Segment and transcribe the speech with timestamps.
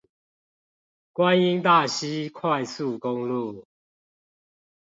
[1.13, 3.67] 觀音大溪快速公路